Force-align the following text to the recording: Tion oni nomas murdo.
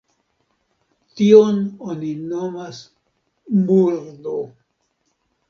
Tion 1.19 1.59
oni 1.89 2.09
nomas 2.31 2.81
murdo. 3.61 4.35